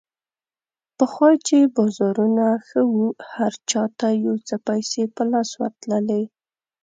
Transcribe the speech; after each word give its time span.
پخوا 0.97 1.29
چې 1.47 1.57
بازارونه 1.75 2.45
ښه 2.67 2.81
وو، 2.91 3.07
هر 3.33 3.53
چا 3.69 3.83
ته 3.99 4.07
یو 4.25 4.35
څه 4.47 4.55
پیسې 4.67 5.03
په 5.15 5.23
لاس 5.31 5.49
ورتللې. 5.61 6.23